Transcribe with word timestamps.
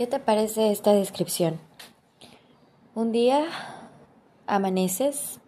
¿Qué 0.00 0.06
te 0.06 0.18
parece 0.18 0.72
esta 0.72 0.94
descripción? 0.94 1.60
Un 2.94 3.12
día 3.12 3.44
amaneces, 4.46 5.40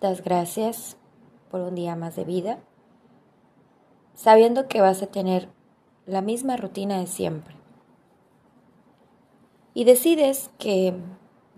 das 0.00 0.20
gracias 0.20 0.96
por 1.48 1.60
un 1.60 1.76
día 1.76 1.94
más 1.94 2.16
de 2.16 2.24
vida, 2.24 2.58
sabiendo 4.16 4.66
que 4.66 4.80
vas 4.80 5.00
a 5.00 5.06
tener 5.06 5.48
la 6.06 6.22
misma 6.22 6.56
rutina 6.56 6.98
de 6.98 7.06
siempre. 7.06 7.54
Y 9.74 9.84
decides 9.84 10.50
que 10.58 10.96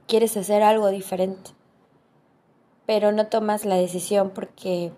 quieres 0.07 0.37
hacer 0.37 0.63
algo 0.63 0.89
diferente, 0.89 1.53
pero 2.85 3.13
no 3.13 3.29
tomas 3.29 3.65
la 3.65 3.77
decisión 3.77 4.29
porque 4.29 4.93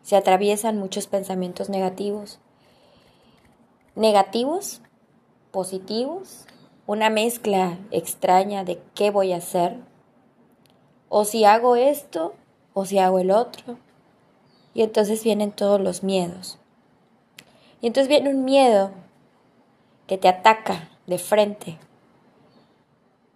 se 0.00 0.16
atraviesan 0.16 0.78
muchos 0.78 1.06
pensamientos 1.06 1.68
negativos. 1.68 2.40
Negativos, 3.94 4.80
positivos 5.50 6.46
una 6.88 7.10
mezcla 7.10 7.76
extraña 7.90 8.64
de 8.64 8.80
qué 8.94 9.10
voy 9.10 9.34
a 9.34 9.36
hacer, 9.36 9.76
o 11.10 11.26
si 11.26 11.44
hago 11.44 11.76
esto, 11.76 12.34
o 12.72 12.86
si 12.86 12.98
hago 12.98 13.18
el 13.18 13.30
otro. 13.30 13.76
Y 14.72 14.80
entonces 14.80 15.22
vienen 15.22 15.52
todos 15.52 15.78
los 15.82 16.02
miedos. 16.02 16.58
Y 17.82 17.88
entonces 17.88 18.08
viene 18.08 18.30
un 18.30 18.46
miedo 18.46 18.92
que 20.06 20.16
te 20.16 20.28
ataca 20.28 20.88
de 21.06 21.18
frente 21.18 21.76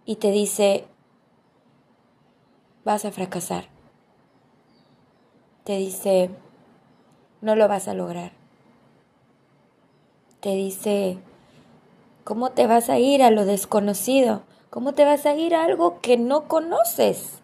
y 0.03 0.15
te 0.15 0.31
dice, 0.31 0.87
vas 2.83 3.05
a 3.05 3.11
fracasar. 3.11 3.65
Te 5.63 5.77
dice, 5.77 6.31
no 7.41 7.55
lo 7.55 7.67
vas 7.67 7.87
a 7.87 7.93
lograr. 7.93 8.31
Te 10.39 10.55
dice, 10.55 11.19
¿Cómo 12.23 12.51
te 12.51 12.67
vas 12.67 12.89
a 12.89 12.99
ir 12.99 13.21
a 13.21 13.31
lo 13.31 13.45
desconocido? 13.45 14.43
¿Cómo 14.69 14.93
te 14.93 15.03
vas 15.03 15.25
a 15.25 15.35
ir 15.35 15.55
a 15.55 15.65
algo 15.65 15.99
que 15.99 16.17
no 16.17 16.47
conoces? 16.47 17.39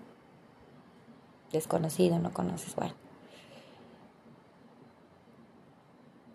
Desconocido, 1.51 2.17
no 2.19 2.31
conoces, 2.31 2.75
bueno. 2.75 2.93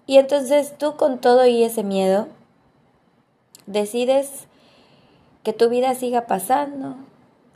Y 0.06 0.18
entonces 0.18 0.76
tú 0.76 0.96
con 0.96 1.18
todo 1.18 1.46
y 1.46 1.64
ese 1.64 1.82
miedo 1.82 2.28
decides 3.66 4.46
que 5.42 5.54
tu 5.54 5.70
vida 5.70 5.94
siga 5.94 6.26
pasando, 6.26 6.96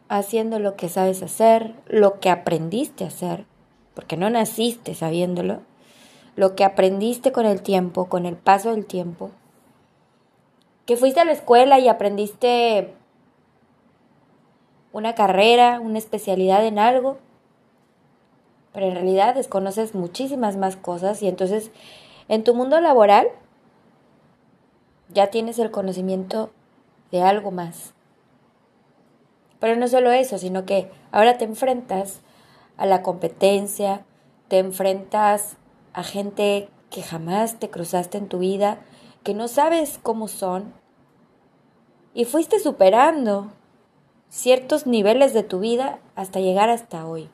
haciendo 0.09 0.59
lo 0.59 0.75
que 0.77 0.89
sabes 0.89 1.23
hacer, 1.23 1.75
lo 1.87 2.21
que 2.21 2.31
aprendiste 2.31 3.05
a 3.05 3.09
hacer, 3.09 3.45
porque 3.95 4.17
no 4.17 4.31
naciste 4.31 4.95
sabiéndolo, 4.95 5.61
lo 6.37 6.55
que 6.55 6.65
aprendiste 6.65 7.33
con 7.33 7.45
el 7.45 7.61
tiempo, 7.61 8.07
con 8.07 8.25
el 8.25 8.37
paso 8.37 8.71
del 8.71 8.87
tiempo, 8.87 9.31
que 10.89 10.97
fuiste 10.97 11.21
a 11.21 11.27
la 11.27 11.33
escuela 11.33 11.79
y 11.79 11.87
aprendiste 11.87 12.95
una 14.91 15.15
carrera, 15.15 15.81
una 15.81 15.99
especialidad 15.99 16.65
en 16.65 16.79
algo, 16.79 17.19
pero 18.73 18.87
en 18.87 18.95
realidad 18.95 19.35
desconoces 19.35 19.95
muchísimas 19.95 20.57
más 20.57 20.77
cosas 20.77 21.23
y 21.23 21.29
entonces 21.29 21.73
en 22.29 22.43
tu 22.43 22.55
mundo 22.55 22.81
laboral 22.81 23.29
ya 25.11 25.27
tienes 25.27 25.59
el 25.59 25.71
conocimiento 25.71 26.53
de 27.11 27.21
algo 27.21 27.51
más. 27.51 27.93
Pero 29.61 29.77
no 29.77 29.89
solo 29.89 30.11
eso, 30.11 30.39
sino 30.39 30.65
que 30.65 30.91
ahora 31.13 31.37
te 31.37 31.45
enfrentas 31.45 32.23
a 32.79 32.87
la 32.87 33.03
competencia, 33.03 34.07
te 34.49 34.57
enfrentas 34.59 35.59
a 35.93 36.03
gente 36.03 36.71
que 36.89 37.03
jamás 37.03 37.59
te 37.59 37.69
cruzaste 37.69 38.17
en 38.17 38.29
tu 38.29 38.39
vida, 38.39 38.79
que 39.23 39.35
no 39.35 39.49
sabes 39.49 40.01
cómo 40.03 40.29
son, 40.29 40.78
y 42.19 42.25
fuiste 42.25 42.59
superando 42.59 43.47
ciertos 44.29 44.89
niveles 44.89 45.33
de 45.35 45.45
tu 45.45 45.61
vida 45.61 46.01
hasta 46.17 46.41
llegar 46.41 46.69
hasta 46.69 47.07
hoy. 47.07 47.31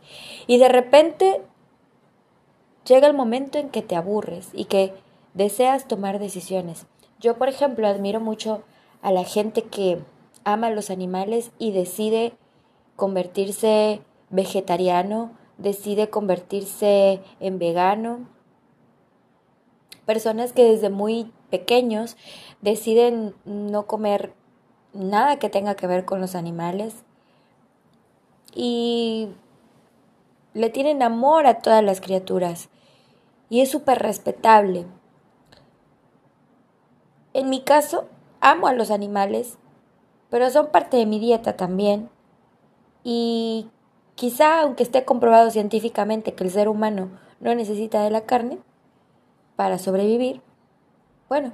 Y 0.47 0.59
de 0.59 0.69
repente 0.69 1.41
llega 2.85 3.07
el 3.07 3.15
momento 3.15 3.57
en 3.57 3.71
que 3.71 3.81
te 3.81 3.97
aburres 3.97 4.51
y 4.53 4.67
que 4.67 4.93
deseas 5.33 5.89
tomar 5.89 6.19
decisiones. 6.19 6.85
Yo, 7.19 7.39
por 7.39 7.49
ejemplo, 7.49 7.89
admiro 7.89 8.21
mucho 8.21 8.63
a 9.01 9.11
la 9.11 9.25
gente 9.25 9.63
que 9.63 10.03
ama 10.45 10.69
los 10.69 10.91
animales 10.91 11.51
y 11.59 11.73
decide 11.73 12.35
convertirse 12.95 14.03
vegetariano, 14.29 15.31
decide 15.57 16.11
convertirse 16.11 17.23
en 17.41 17.59
vegano. 17.59 18.29
Personas 20.05 20.53
que 20.53 20.65
desde 20.65 20.91
muy 20.91 21.33
pequeños 21.49 22.19
deciden 22.61 23.35
no 23.47 23.87
comer 23.87 24.35
nada 24.95 25.39
que 25.39 25.51
tenga 25.51 25.75
que 25.75 25.87
ver 25.87 26.05
con 26.05 26.21
los 26.21 26.35
animales. 26.35 27.05
Y 28.55 29.29
le 30.55 30.71
tienen 30.71 31.03
amor 31.03 31.47
a 31.47 31.59
todas 31.59 31.83
las 31.83 32.01
criaturas. 32.01 32.69
Y 33.51 33.61
es 33.61 33.71
súper 33.71 33.99
respetable. 33.99 34.87
En 37.35 37.51
mi 37.51 37.63
caso, 37.63 38.07
amo 38.41 38.69
a 38.69 38.73
los 38.73 38.91
animales, 38.91 39.59
pero 40.31 40.49
son 40.51 40.69
parte 40.69 40.97
de 40.97 41.07
mi 41.07 41.19
dieta 41.19 41.57
también. 41.57 42.09
Y 43.03 43.69
quizá 44.15 44.61
aunque 44.61 44.85
esté 44.85 45.05
comprobado 45.05 45.51
científicamente 45.51 46.35
que 46.35 46.45
el 46.45 46.51
ser 46.51 46.69
humano 46.69 47.11
no 47.41 47.55
necesita 47.55 48.03
de 48.03 48.11
la 48.11 48.23
carne 48.23 48.59
para 49.57 49.79
sobrevivir, 49.79 50.41
bueno, 51.29 51.53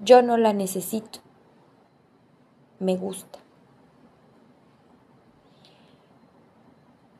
yo 0.00 0.22
no 0.22 0.36
la 0.36 0.52
necesito 0.52 1.20
me 2.78 2.96
gusta. 2.96 3.38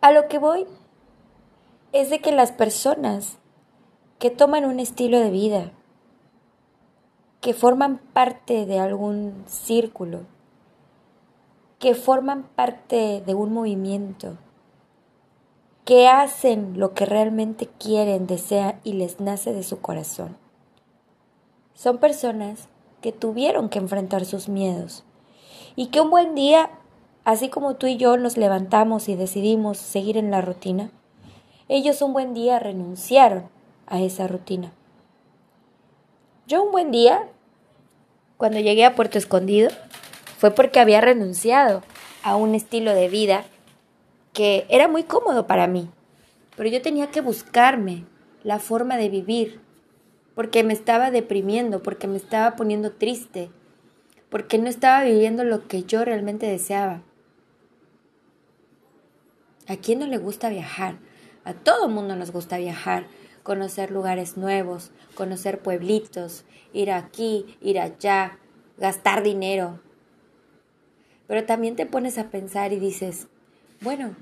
A 0.00 0.12
lo 0.12 0.28
que 0.28 0.38
voy 0.38 0.66
es 1.92 2.10
de 2.10 2.20
que 2.20 2.32
las 2.32 2.52
personas 2.52 3.38
que 4.18 4.30
toman 4.30 4.64
un 4.64 4.80
estilo 4.80 5.18
de 5.18 5.30
vida, 5.30 5.72
que 7.40 7.54
forman 7.54 7.98
parte 8.12 8.66
de 8.66 8.78
algún 8.78 9.44
círculo, 9.46 10.20
que 11.78 11.94
forman 11.94 12.44
parte 12.44 13.22
de 13.24 13.34
un 13.34 13.52
movimiento, 13.52 14.38
que 15.86 16.08
hacen 16.08 16.78
lo 16.78 16.94
que 16.94 17.06
realmente 17.06 17.68
quieren, 17.78 18.26
desean 18.26 18.80
y 18.82 18.94
les 18.94 19.20
nace 19.20 19.52
de 19.52 19.62
su 19.62 19.80
corazón. 19.80 20.36
Son 21.74 21.98
personas 21.98 22.68
que 23.00 23.12
tuvieron 23.12 23.68
que 23.68 23.78
enfrentar 23.78 24.24
sus 24.24 24.48
miedos, 24.48 25.04
y 25.76 25.88
que 25.88 26.00
un 26.00 26.10
buen 26.10 26.34
día, 26.34 26.70
así 27.24 27.48
como 27.48 27.76
tú 27.76 27.86
y 27.86 27.98
yo 27.98 28.16
nos 28.16 28.36
levantamos 28.36 29.08
y 29.08 29.14
decidimos 29.14 29.76
seguir 29.78 30.16
en 30.16 30.30
la 30.30 30.40
rutina, 30.40 30.90
ellos 31.68 32.00
un 32.00 32.12
buen 32.12 32.32
día 32.32 32.58
renunciaron 32.58 33.48
a 33.86 34.00
esa 34.00 34.26
rutina. 34.26 34.72
Yo 36.46 36.62
un 36.62 36.72
buen 36.72 36.90
día, 36.90 37.28
cuando 38.36 38.58
llegué 38.58 38.84
a 38.84 38.94
Puerto 38.94 39.18
Escondido, 39.18 39.70
fue 40.38 40.50
porque 40.50 40.80
había 40.80 41.00
renunciado 41.00 41.82
a 42.22 42.36
un 42.36 42.54
estilo 42.54 42.94
de 42.94 43.08
vida 43.08 43.44
que 44.32 44.66
era 44.68 44.88
muy 44.88 45.04
cómodo 45.04 45.46
para 45.46 45.66
mí, 45.66 45.88
pero 46.56 46.68
yo 46.68 46.80
tenía 46.82 47.10
que 47.10 47.20
buscarme 47.20 48.04
la 48.44 48.58
forma 48.58 48.96
de 48.96 49.08
vivir, 49.08 49.60
porque 50.34 50.62
me 50.62 50.72
estaba 50.72 51.10
deprimiendo, 51.10 51.82
porque 51.82 52.06
me 52.06 52.16
estaba 52.16 52.54
poniendo 52.54 52.92
triste, 52.92 53.50
porque 54.36 54.58
no 54.58 54.68
estaba 54.68 55.02
viviendo 55.02 55.44
lo 55.44 55.66
que 55.66 55.84
yo 55.84 56.04
realmente 56.04 56.44
deseaba. 56.44 57.00
¿A 59.66 59.76
quién 59.76 59.98
no 59.98 60.06
le 60.06 60.18
gusta 60.18 60.50
viajar? 60.50 60.98
A 61.44 61.54
todo 61.54 61.88
mundo 61.88 62.16
nos 62.16 62.32
gusta 62.32 62.58
viajar, 62.58 63.06
conocer 63.42 63.90
lugares 63.90 64.36
nuevos, 64.36 64.90
conocer 65.14 65.60
pueblitos, 65.60 66.44
ir 66.74 66.90
aquí, 66.90 67.56
ir 67.62 67.80
allá, 67.80 68.38
gastar 68.76 69.22
dinero. 69.22 69.80
Pero 71.26 71.46
también 71.46 71.74
te 71.74 71.86
pones 71.86 72.18
a 72.18 72.28
pensar 72.28 72.74
y 72.74 72.78
dices, 72.78 73.28
bueno, 73.80 74.16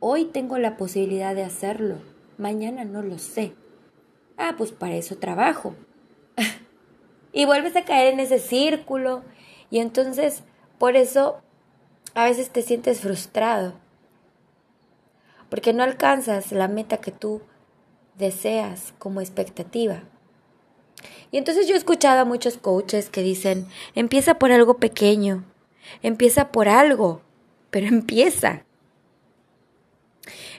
hoy 0.00 0.24
tengo 0.24 0.58
la 0.58 0.76
posibilidad 0.76 1.36
de 1.36 1.44
hacerlo, 1.44 1.98
mañana 2.36 2.84
no 2.84 3.00
lo 3.02 3.20
sé. 3.20 3.52
Ah, 4.36 4.56
pues 4.58 4.72
para 4.72 4.96
eso 4.96 5.18
trabajo. 5.18 5.76
Y 7.32 7.44
vuelves 7.44 7.76
a 7.76 7.84
caer 7.84 8.12
en 8.12 8.20
ese 8.20 8.38
círculo 8.38 9.22
y 9.70 9.78
entonces 9.78 10.42
por 10.78 10.96
eso 10.96 11.40
a 12.14 12.24
veces 12.24 12.50
te 12.50 12.62
sientes 12.62 13.00
frustrado 13.00 13.74
porque 15.52 15.74
no 15.74 15.82
alcanzas 15.82 16.50
la 16.50 16.66
meta 16.66 16.96
que 16.96 17.12
tú 17.12 17.42
deseas 18.16 18.94
como 18.98 19.20
expectativa. 19.20 20.02
Y 21.30 21.36
entonces 21.36 21.68
yo 21.68 21.74
he 21.74 21.76
escuchado 21.76 22.20
a 22.20 22.24
muchos 22.24 22.56
coaches 22.56 23.10
que 23.10 23.22
dicen, 23.22 23.66
empieza 23.94 24.38
por 24.38 24.50
algo 24.50 24.78
pequeño, 24.78 25.44
empieza 26.02 26.52
por 26.52 26.68
algo, 26.70 27.20
pero 27.70 27.86
empieza. 27.86 28.64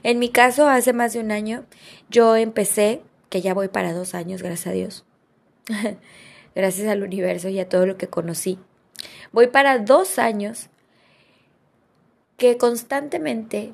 En 0.04 0.20
mi 0.20 0.30
caso, 0.30 0.68
hace 0.68 0.94
más 0.94 1.14
de 1.14 1.22
un 1.22 1.32
año, 1.32 1.66
yo 2.12 2.36
empecé, 2.36 3.02
que 3.32 3.42
ya 3.42 3.56
voy 3.56 3.70
para 3.70 3.94
dos 3.94 4.14
años, 4.14 4.44
gracias 4.44 4.68
a 4.68 4.74
Dios, 4.74 5.06
gracias 6.56 6.88
al 6.88 7.04
universo 7.04 7.50
y 7.50 7.60
a 7.60 7.70
todo 7.70 7.86
lo 7.86 7.98
que 7.98 8.08
conocí 8.08 8.60
Voy 9.32 9.48
para 9.48 9.80
dos 9.80 10.20
años 10.20 10.70
que 12.38 12.58
constantemente 12.58 13.74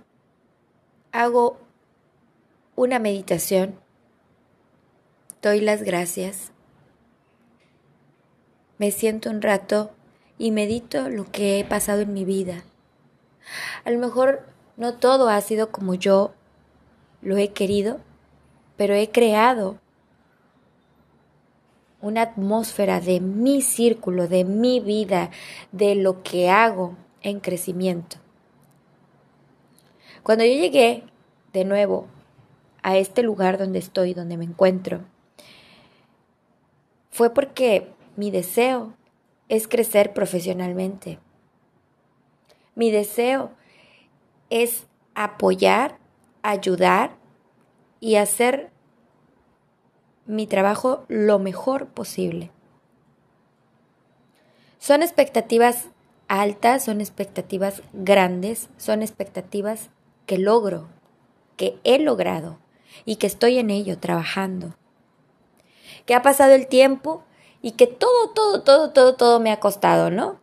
hago 1.11 1.57
una 2.75 2.99
meditación, 2.99 3.75
doy 5.41 5.59
las 5.59 5.83
gracias, 5.83 6.51
me 8.77 8.91
siento 8.91 9.29
un 9.29 9.41
rato 9.41 9.91
y 10.37 10.51
medito 10.51 11.09
lo 11.09 11.29
que 11.29 11.59
he 11.59 11.65
pasado 11.65 12.01
en 12.01 12.13
mi 12.13 12.23
vida. 12.23 12.63
A 13.83 13.91
lo 13.91 13.99
mejor 13.99 14.45
no 14.77 14.93
todo 14.93 15.27
ha 15.27 15.41
sido 15.41 15.71
como 15.71 15.95
yo 15.95 16.33
lo 17.21 17.35
he 17.35 17.49
querido, 17.51 17.99
pero 18.77 18.93
he 18.93 19.09
creado 19.09 19.79
una 22.01 22.22
atmósfera 22.22 23.01
de 23.01 23.19
mi 23.19 23.62
círculo, 23.62 24.28
de 24.28 24.46
mi 24.46 24.80
vida, 24.80 25.31
de 25.72 25.96
lo 25.96 26.24
que 26.24 26.50
hago 26.50 26.96
en 27.22 27.40
crecimiento. 27.40 28.18
Cuando 30.24 30.46
yo 30.46 30.54
llegué 30.54 31.04
de 31.54 31.66
nuevo 31.66 32.07
a 32.84 32.98
este 32.98 33.24
lugar 33.24 33.57
donde 33.57 33.80
estoy, 33.80 34.13
donde 34.13 34.38
me 34.38 34.46
encuentro, 34.46 35.01
fue 37.10 37.34
porque 37.34 37.92
mi 38.16 38.31
deseo 38.31 38.94
es 39.50 39.68
crecer 39.68 40.13
profesionalmente. 40.13 41.19
Mi 42.75 42.92
deseo 42.92 43.51
es 44.50 44.88
apoyar, 45.16 45.98
ayudar 46.44 47.18
y 48.00 48.16
hacer 48.16 48.72
mi 50.29 50.45
trabajo 50.45 51.05
lo 51.07 51.39
mejor 51.39 51.87
posible. 51.87 52.51
Son 54.77 55.01
expectativas 55.01 55.87
altas, 56.27 56.85
son 56.85 57.01
expectativas 57.01 57.81
grandes, 57.93 58.69
son 58.77 59.01
expectativas 59.01 59.89
que 60.27 60.37
logro, 60.37 60.87
que 61.57 61.79
he 61.83 61.97
logrado 61.97 62.59
y 63.05 63.15
que 63.15 63.25
estoy 63.25 63.57
en 63.57 63.71
ello 63.71 63.97
trabajando. 63.97 64.75
Que 66.05 66.13
ha 66.13 66.21
pasado 66.21 66.53
el 66.53 66.67
tiempo 66.67 67.23
y 67.63 67.71
que 67.71 67.87
todo, 67.87 68.29
todo, 68.35 68.61
todo, 68.61 68.91
todo, 68.91 69.15
todo 69.15 69.39
me 69.39 69.51
ha 69.51 69.59
costado, 69.59 70.11
¿no? 70.11 70.39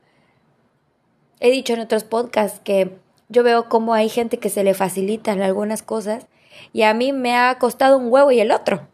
He 1.38 1.52
dicho 1.52 1.74
en 1.74 1.80
otros 1.80 2.02
podcasts 2.02 2.58
que 2.58 2.98
yo 3.28 3.44
veo 3.44 3.68
cómo 3.68 3.94
hay 3.94 4.08
gente 4.08 4.38
que 4.38 4.50
se 4.50 4.64
le 4.64 4.74
facilitan 4.74 5.42
algunas 5.42 5.84
cosas 5.84 6.26
y 6.72 6.82
a 6.82 6.92
mí 6.92 7.12
me 7.12 7.36
ha 7.36 7.56
costado 7.60 7.98
un 7.98 8.12
huevo 8.12 8.32
y 8.32 8.40
el 8.40 8.50
otro. 8.50 8.88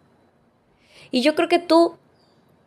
Y 1.13 1.21
yo 1.21 1.37
creo 1.37 1.49
que 1.49 1.61
tú, 1.61 1.95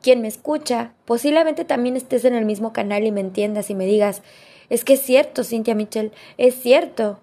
quien 0.02 0.22
me 0.22 0.30
escucha, 0.30 0.94
posiblemente 1.04 1.66
también 1.66 1.98
estés 1.98 2.24
en 2.24 2.36
el 2.36 2.46
mismo 2.46 2.72
canal 2.72 3.06
y 3.06 3.12
me 3.12 3.20
entiendas 3.20 3.70
y 3.70 3.76
me 3.76 3.86
digas, 3.86 4.22
es 4.70 4.86
que 4.86 4.94
es 4.94 5.02
cierto, 5.02 5.44
Cintia 5.44 5.76
Michel, 5.76 6.14
es 6.38 6.56
cierto. 6.56 7.20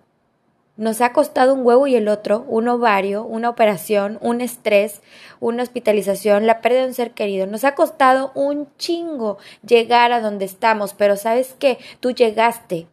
Nos 0.77 1.01
ha 1.01 1.13
costado 1.13 1.55
un 1.55 1.65
huevo 1.65 1.87
y 1.87 1.95
el 1.95 2.09
otro, 2.09 2.45
un 2.49 2.67
ovario, 2.67 3.25
una 3.25 3.51
operación, 3.51 4.19
un 4.21 4.41
estrés, 4.41 5.01
una 5.39 5.63
hospitalización, 5.63 6.47
la 6.47 6.61
pérdida 6.61 6.81
de 6.81 6.89
un 6.89 6.95
ser 6.95 7.13
querido. 7.13 7.47
Nos 7.47 7.65
ha 7.65 7.75
costado 7.75 8.33
un 8.35 8.69
chingo 8.79 9.39
llegar 9.65 10.13
a 10.13 10.21
donde 10.21 10.45
estamos, 10.45 10.95
pero 10.95 11.17
sabes 11.17 11.55
qué, 11.59 11.79
tú 12.01 12.11
llegaste 12.11 12.89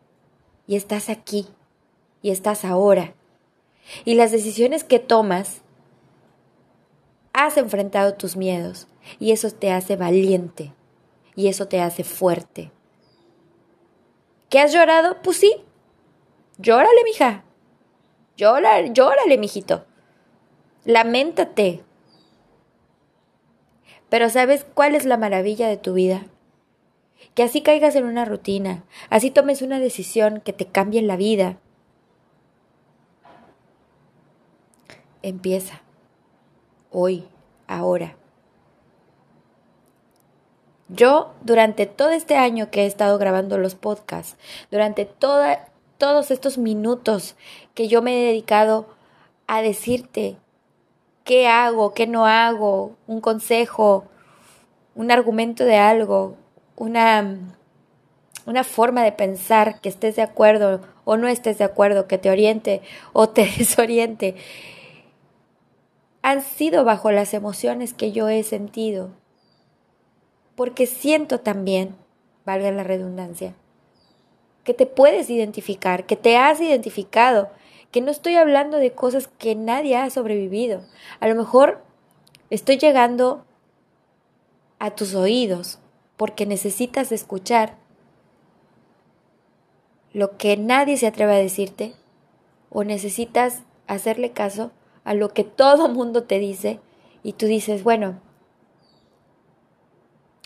y 0.67 0.75
estás 0.75 1.09
aquí 1.09 1.47
y 2.21 2.29
estás 2.29 2.63
ahora. 2.63 3.15
Y 4.05 4.15
las 4.15 4.31
decisiones 4.31 4.83
que 4.83 4.99
tomas, 4.99 5.61
has 7.45 7.55
enfrentado 7.55 8.15
tus 8.15 8.35
miedos 8.35 8.87
y 9.17 9.31
eso 9.31 9.49
te 9.49 9.71
hace 9.71 9.95
valiente 9.95 10.73
y 11.35 11.47
eso 11.47 11.69
te 11.69 11.79
hace 11.81 12.03
fuerte. 12.03 12.69
¿Qué 14.49 14.59
has 14.59 14.73
llorado? 14.73 15.21
Pues 15.21 15.37
sí. 15.37 15.55
Llórale, 16.57 17.01
mija. 17.05 17.45
Llórale, 18.35 18.91
llórale, 18.91 19.37
mijito. 19.37 19.85
Lamentate. 20.83 21.83
Pero 24.09 24.29
¿sabes 24.29 24.65
cuál 24.73 24.95
es 24.95 25.05
la 25.05 25.15
maravilla 25.15 25.69
de 25.69 25.77
tu 25.77 25.93
vida? 25.93 26.25
Que 27.35 27.43
así 27.43 27.61
caigas 27.61 27.95
en 27.95 28.03
una 28.05 28.25
rutina, 28.25 28.83
así 29.09 29.31
tomes 29.31 29.61
una 29.61 29.79
decisión 29.79 30.41
que 30.41 30.51
te 30.51 30.65
cambie 30.65 31.01
la 31.03 31.15
vida. 31.15 31.57
Empieza. 35.21 35.83
Hoy, 36.91 37.27
ahora. 37.67 38.15
Yo, 40.87 41.35
durante 41.41 41.85
todo 41.85 42.09
este 42.09 42.35
año 42.35 42.71
que 42.71 42.83
he 42.83 42.85
estado 42.87 43.19
grabando 43.19 43.59
los 43.59 43.75
podcasts, 43.75 44.37
durante 44.71 45.05
toda, 45.05 45.67
todos 45.99 46.31
estos 46.31 46.57
minutos 46.57 47.35
que 47.75 47.87
yo 47.87 48.01
me 48.01 48.13
he 48.13 48.25
dedicado 48.25 48.87
a 49.45 49.61
decirte 49.61 50.37
qué 51.23 51.47
hago, 51.47 51.93
qué 51.93 52.07
no 52.07 52.25
hago, 52.25 52.95
un 53.05 53.21
consejo, 53.21 54.05
un 54.95 55.11
argumento 55.11 55.63
de 55.63 55.77
algo, 55.77 56.35
una, 56.75 57.37
una 58.47 58.63
forma 58.63 59.03
de 59.03 59.11
pensar 59.11 59.79
que 59.81 59.89
estés 59.89 60.15
de 60.15 60.23
acuerdo 60.23 60.81
o 61.05 61.17
no 61.17 61.27
estés 61.27 61.59
de 61.59 61.65
acuerdo, 61.65 62.07
que 62.07 62.17
te 62.17 62.31
oriente 62.31 62.81
o 63.13 63.29
te 63.29 63.45
desoriente, 63.57 64.35
han 66.21 66.41
sido 66.41 66.83
bajo 66.83 67.11
las 67.11 67.33
emociones 67.33 67.93
que 67.93 68.11
yo 68.11 68.29
he 68.29 68.43
sentido. 68.43 69.11
Porque 70.55 70.85
siento 70.85 71.39
también, 71.39 71.95
valga 72.45 72.71
la 72.71 72.83
redundancia, 72.83 73.55
que 74.63 74.73
te 74.73 74.85
puedes 74.85 75.29
identificar, 75.29 76.05
que 76.05 76.15
te 76.15 76.37
has 76.37 76.59
identificado, 76.59 77.49
que 77.91 78.01
no 78.01 78.11
estoy 78.11 78.35
hablando 78.35 78.77
de 78.77 78.91
cosas 78.91 79.27
que 79.39 79.55
nadie 79.55 79.95
ha 79.95 80.09
sobrevivido. 80.09 80.83
A 81.19 81.27
lo 81.27 81.35
mejor 81.35 81.81
estoy 82.49 82.77
llegando 82.77 83.45
a 84.79 84.91
tus 84.91 85.15
oídos 85.15 85.79
porque 86.17 86.45
necesitas 86.45 87.11
escuchar 87.11 87.77
lo 90.11 90.37
que 90.37 90.57
nadie 90.57 90.97
se 90.97 91.07
atreve 91.07 91.35
a 91.35 91.39
decirte 91.39 91.93
o 92.69 92.83
necesitas 92.83 93.63
hacerle 93.87 94.31
caso 94.31 94.71
a 95.03 95.13
lo 95.13 95.29
que 95.29 95.43
todo 95.43 95.89
mundo 95.89 96.23
te 96.23 96.39
dice 96.39 96.79
y 97.23 97.33
tú 97.33 97.45
dices, 97.45 97.83
bueno, 97.83 98.19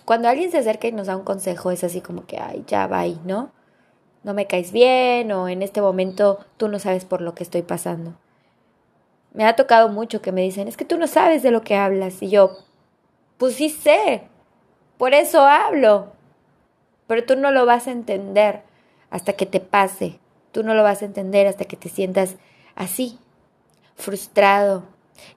cuando 0.05 0.27
alguien 0.27 0.51
se 0.51 0.57
acerca 0.57 0.87
y 0.87 0.91
nos 0.91 1.07
da 1.07 1.17
un 1.17 1.23
consejo 1.23 1.71
es 1.71 1.83
así 1.83 2.01
como 2.01 2.25
que, 2.25 2.37
ay, 2.37 2.63
ya 2.67 2.87
va, 2.87 3.05
¿no? 3.25 3.51
no 4.23 4.33
me 4.33 4.47
caes 4.47 4.71
bien 4.71 5.31
o 5.31 5.47
en 5.47 5.61
este 5.61 5.81
momento 5.81 6.39
tú 6.57 6.69
no 6.69 6.79
sabes 6.79 7.05
por 7.05 7.21
lo 7.21 7.35
que 7.35 7.43
estoy 7.43 7.61
pasando. 7.61 8.13
Me 9.33 9.45
ha 9.45 9.55
tocado 9.55 9.89
mucho 9.89 10.21
que 10.21 10.31
me 10.31 10.41
dicen, 10.41 10.67
es 10.67 10.77
que 10.77 10.85
tú 10.85 10.97
no 10.97 11.07
sabes 11.07 11.43
de 11.43 11.51
lo 11.51 11.61
que 11.61 11.75
hablas. 11.75 12.21
Y 12.21 12.29
yo, 12.29 12.57
pues 13.37 13.55
sí 13.55 13.69
sé, 13.69 14.23
por 14.97 15.13
eso 15.13 15.45
hablo. 15.45 16.13
Pero 17.07 17.25
tú 17.25 17.35
no 17.35 17.51
lo 17.51 17.65
vas 17.65 17.87
a 17.87 17.91
entender 17.91 18.61
hasta 19.09 19.33
que 19.33 19.45
te 19.45 19.59
pase. 19.59 20.19
Tú 20.51 20.63
no 20.63 20.75
lo 20.75 20.83
vas 20.83 21.01
a 21.01 21.05
entender 21.05 21.47
hasta 21.47 21.65
que 21.65 21.75
te 21.75 21.89
sientas 21.89 22.35
así, 22.75 23.17
frustrado, 23.95 24.83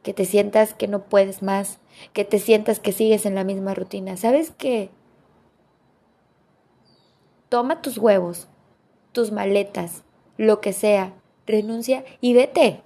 que 0.02 0.14
te 0.14 0.24
sientas 0.24 0.74
que 0.74 0.88
no 0.88 1.04
puedes 1.04 1.42
más, 1.42 1.78
que 2.12 2.24
te 2.24 2.38
sientas 2.38 2.80
que 2.80 2.92
sigues 2.92 3.26
en 3.26 3.34
la 3.34 3.44
misma 3.44 3.74
rutina. 3.74 4.16
¿Sabes 4.16 4.52
qué? 4.56 4.90
Toma 7.48 7.82
tus 7.82 7.98
huevos, 7.98 8.48
tus 9.12 9.32
maletas, 9.32 10.02
lo 10.36 10.60
que 10.60 10.72
sea, 10.72 11.14
renuncia 11.46 12.04
y 12.20 12.34
vete. 12.34 12.82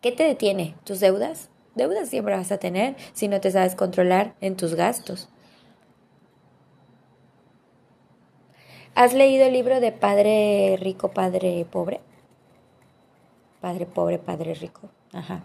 ¿Qué 0.00 0.12
te 0.12 0.24
detiene? 0.24 0.74
¿Tus 0.84 1.00
deudas? 1.00 1.48
Deudas 1.74 2.08
siempre 2.08 2.34
vas 2.34 2.50
a 2.50 2.58
tener 2.58 2.96
si 3.12 3.28
no 3.28 3.40
te 3.40 3.50
sabes 3.50 3.74
controlar 3.74 4.34
en 4.40 4.56
tus 4.56 4.74
gastos. 4.74 5.28
¿Has 8.94 9.14
leído 9.14 9.46
el 9.46 9.52
libro 9.52 9.80
de 9.80 9.92
Padre 9.92 10.76
Rico, 10.80 11.12
Padre 11.12 11.64
Pobre? 11.70 12.00
Padre 13.60 13.86
Pobre, 13.86 14.18
Padre 14.18 14.54
Rico. 14.54 14.88
Ajá. 15.12 15.44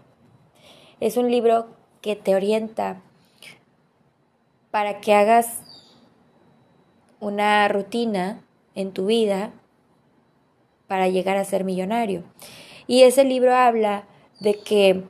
Es 1.00 1.16
un 1.16 1.30
libro 1.30 1.66
que 2.00 2.16
te 2.16 2.34
orienta 2.34 3.02
para 4.70 5.00
que 5.00 5.14
hagas 5.14 5.60
una 7.20 7.66
rutina 7.68 8.42
en 8.74 8.92
tu 8.92 9.06
vida 9.06 9.52
para 10.86 11.08
llegar 11.08 11.36
a 11.36 11.44
ser 11.44 11.64
millonario. 11.64 12.24
Y 12.86 13.02
ese 13.02 13.24
libro 13.24 13.54
habla 13.54 14.04
de 14.40 14.54
que 14.54 15.04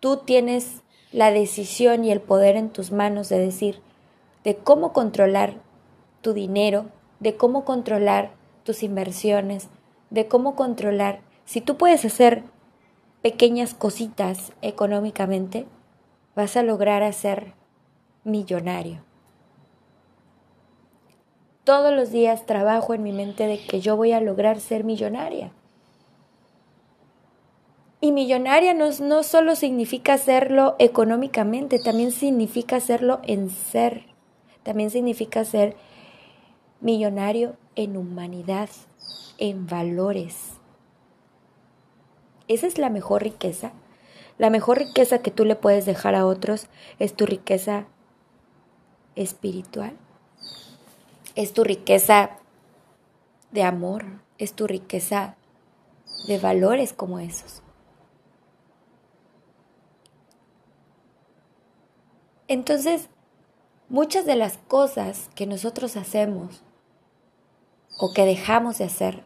tú 0.00 0.18
tienes 0.18 0.82
la 1.12 1.30
decisión 1.30 2.04
y 2.04 2.10
el 2.10 2.20
poder 2.20 2.56
en 2.56 2.70
tus 2.70 2.90
manos 2.90 3.28
de 3.28 3.38
decir, 3.38 3.80
de 4.44 4.56
cómo 4.56 4.92
controlar 4.92 5.54
tu 6.22 6.32
dinero, 6.32 6.86
de 7.20 7.36
cómo 7.36 7.64
controlar 7.64 8.32
tus 8.64 8.82
inversiones, 8.82 9.68
de 10.10 10.26
cómo 10.26 10.56
controlar, 10.56 11.20
si 11.52 11.60
tú 11.60 11.76
puedes 11.76 12.02
hacer 12.06 12.44
pequeñas 13.20 13.74
cositas 13.74 14.54
económicamente, 14.62 15.66
vas 16.34 16.56
a 16.56 16.62
lograr 16.62 17.02
hacer 17.02 17.52
millonario. 18.24 19.04
todos 21.64 21.92
los 21.92 22.10
días 22.10 22.46
trabajo 22.46 22.94
en 22.94 23.02
mi 23.02 23.12
mente 23.12 23.46
de 23.46 23.58
que 23.58 23.82
yo 23.82 23.98
voy 23.98 24.12
a 24.12 24.20
lograr 24.22 24.60
ser 24.60 24.82
millonaria. 24.82 25.52
Y 28.00 28.12
millonaria 28.12 28.72
no, 28.72 28.88
no 29.02 29.22
solo 29.22 29.54
significa 29.54 30.14
hacerlo 30.14 30.74
económicamente, 30.78 31.78
también 31.78 32.12
significa 32.12 32.76
hacerlo 32.76 33.20
en 33.24 33.50
ser. 33.50 34.06
También 34.62 34.88
significa 34.88 35.44
ser 35.44 35.76
millonario 36.80 37.56
en 37.76 37.98
humanidad, 37.98 38.70
en 39.36 39.66
valores. 39.66 40.51
Esa 42.52 42.66
es 42.66 42.76
la 42.76 42.90
mejor 42.90 43.22
riqueza. 43.22 43.72
La 44.36 44.50
mejor 44.50 44.78
riqueza 44.78 45.22
que 45.22 45.30
tú 45.30 45.46
le 45.46 45.56
puedes 45.56 45.86
dejar 45.86 46.14
a 46.14 46.26
otros 46.26 46.66
es 46.98 47.14
tu 47.14 47.24
riqueza 47.24 47.86
espiritual. 49.14 49.96
Es 51.34 51.54
tu 51.54 51.64
riqueza 51.64 52.36
de 53.52 53.62
amor, 53.62 54.04
es 54.36 54.52
tu 54.52 54.66
riqueza 54.66 55.36
de 56.26 56.38
valores 56.38 56.92
como 56.92 57.20
esos. 57.20 57.62
Entonces, 62.48 63.08
muchas 63.88 64.26
de 64.26 64.36
las 64.36 64.58
cosas 64.68 65.30
que 65.34 65.46
nosotros 65.46 65.96
hacemos 65.96 66.62
o 67.98 68.12
que 68.12 68.26
dejamos 68.26 68.76
de 68.76 68.84
hacer 68.84 69.24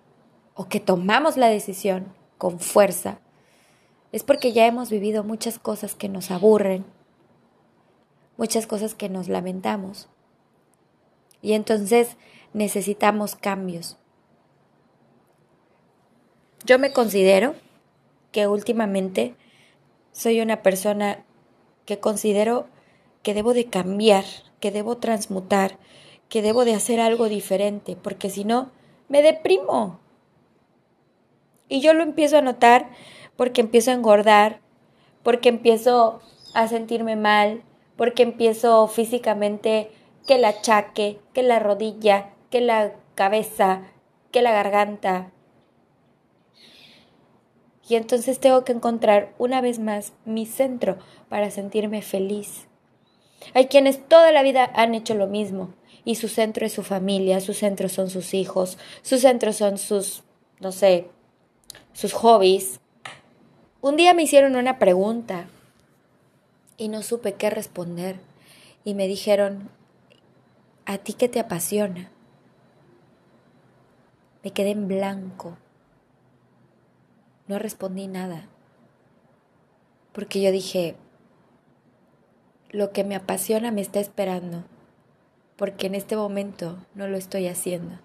o 0.55 0.69
que 0.69 0.79
tomamos 0.79 1.37
la 1.37 1.49
decisión 1.49 2.15
con 2.39 2.61
fuerza, 2.61 3.21
es 4.13 4.23
porque 4.23 4.53
ya 4.53 4.67
hemos 4.67 4.91
vivido 4.91 5.25
muchas 5.25 5.59
cosas 5.59 5.95
que 5.95 6.09
nos 6.09 6.31
aburren, 6.31 6.85
muchas 8.37 8.67
cosas 8.67 8.95
que 8.95 9.09
nos 9.09 9.29
lamentamos. 9.29 10.09
Y 11.43 11.53
entonces 11.53 12.17
necesitamos 12.53 13.37
cambios. 13.37 13.99
Yo 16.65 16.79
me 16.79 16.93
considero 16.93 17.55
que 18.33 18.47
últimamente 18.47 19.35
soy 20.13 20.41
una 20.41 20.63
persona 20.63 21.25
que 21.85 22.01
considero 22.01 22.67
que 23.23 23.35
debo 23.35 23.55
de 23.55 23.67
cambiar, 23.67 24.25
que 24.61 24.71
debo 24.71 24.97
transmutar, 24.97 25.79
que 26.29 26.43
debo 26.43 26.65
de 26.65 26.75
hacer 26.75 27.01
algo 27.01 27.29
diferente, 27.29 27.97
porque 27.97 28.31
si 28.31 28.45
no, 28.45 28.73
me 29.09 29.23
deprimo. 29.23 30.01
Y 31.69 31.81
yo 31.81 31.95
lo 31.95 32.03
empiezo 32.03 32.39
a 32.39 32.43
notar 32.43 32.89
porque 33.37 33.61
empiezo 33.61 33.91
a 33.91 33.95
engordar, 33.95 34.61
porque 35.23 35.49
empiezo 35.49 36.21
a 36.55 36.69
sentirme 36.69 37.17
mal, 37.17 37.63
porque 37.97 38.23
empiezo 38.23 38.87
físicamente 38.89 39.91
que 40.27 40.39
la 40.39 40.49
achaque, 40.49 41.19
que 41.33 41.43
la 41.43 41.59
rodilla, 41.59 42.31
que 42.51 42.61
la 42.61 42.93
cabeza, 43.15 43.83
que 44.31 44.43
la 44.43 44.53
garganta. 44.53 45.33
Y 47.89 47.95
entonces 47.95 48.41
tengo 48.41 48.65
que 48.65 48.73
encontrar 48.73 49.35
una 49.39 49.61
vez 49.61 49.79
más 49.79 50.13
mi 50.25 50.47
centro 50.47 50.99
para 51.29 51.51
sentirme 51.51 52.03
feliz. 52.03 52.67
Hay 53.55 53.67
quienes 53.67 54.07
toda 54.09 54.33
la 54.33 54.43
vida 54.43 54.71
han 54.75 54.95
hecho 54.95 55.15
lo 55.15 55.27
mismo 55.27 55.75
y 56.05 56.17
su 56.17 56.29
centro 56.29 56.67
es 56.67 56.73
su 56.73 56.83
familia, 56.83 57.41
su 57.41 57.53
centro 57.53 57.89
son 57.89 58.11
sus 58.11 58.35
hijos, 58.35 58.79
su 59.03 59.19
centro 59.19 59.53
son 59.53 59.79
sus, 59.79 60.25
no 60.61 60.73
sé, 60.73 61.09
sus 61.93 62.13
hobbies. 62.13 62.81
Un 63.81 63.97
día 63.97 64.15
me 64.15 64.23
hicieron 64.23 64.57
una 64.57 64.79
pregunta 64.79 65.47
y 66.77 66.89
no 66.89 67.03
supe 67.03 67.35
qué 67.35 67.51
responder 67.51 68.17
y 68.85 68.95
me 68.95 69.09
dijeron, 69.09 69.71
¿a 70.85 70.99
ti 70.99 71.13
qué 71.13 71.29
te 71.29 71.41
apasiona? 71.41 72.11
Me 74.45 74.53
quedé 74.53 74.71
en 74.71 74.87
blanco. 74.87 75.57
No 77.49 77.59
respondí 77.59 78.07
nada. 78.07 78.49
Porque 80.13 80.41
yo 80.41 80.53
dije, 80.53 80.97
lo 82.71 82.93
que 82.93 83.05
me 83.05 83.17
apasiona 83.17 83.71
me 83.71 83.81
está 83.81 84.01
esperando, 84.01 84.65
porque 85.57 85.87
en 85.87 85.95
este 85.95 86.17
momento 86.17 86.79
no 86.95 87.09
lo 87.09 87.17
estoy 87.17 87.49
haciendo. 87.49 87.99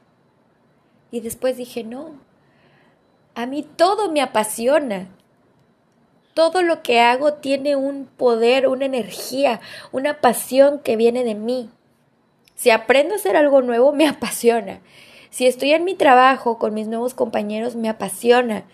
Y 1.11 1.19
después 1.19 1.57
dije, 1.57 1.83
no, 1.83 2.15
a 3.35 3.45
mí 3.45 3.63
todo 3.63 4.11
me 4.11 4.21
apasiona. 4.21 5.07
Todo 6.33 6.61
lo 6.61 6.81
que 6.81 6.99
hago 6.99 7.33
tiene 7.33 7.75
un 7.75 8.05
poder, 8.05 8.67
una 8.67 8.85
energía, 8.85 9.59
una 9.91 10.21
pasión 10.21 10.79
que 10.79 10.95
viene 10.95 11.23
de 11.23 11.35
mí. 11.35 11.69
Si 12.55 12.69
aprendo 12.69 13.13
a 13.13 13.17
hacer 13.17 13.35
algo 13.35 13.61
nuevo, 13.61 13.91
me 13.91 14.07
apasiona. 14.09 14.81
Si 15.29 15.47
estoy 15.47 15.71
en 15.71 15.83
mi 15.83 15.95
trabajo 15.95 16.57
con 16.57 16.73
mis 16.73 16.87
nuevos 16.87 17.13
compañeros, 17.13 17.75
me 17.75 17.89
apasiona. 17.89 18.65